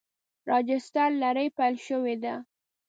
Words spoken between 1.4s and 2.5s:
پیل شوې ده.